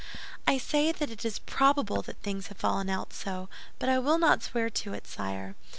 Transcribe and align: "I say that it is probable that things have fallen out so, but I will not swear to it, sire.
"I 0.47 0.57
say 0.57 0.91
that 0.91 1.11
it 1.11 1.23
is 1.23 1.37
probable 1.37 2.01
that 2.01 2.19
things 2.23 2.47
have 2.47 2.57
fallen 2.57 2.89
out 2.89 3.13
so, 3.13 3.49
but 3.77 3.87
I 3.87 3.99
will 3.99 4.17
not 4.17 4.41
swear 4.41 4.67
to 4.67 4.93
it, 4.95 5.05
sire. 5.05 5.55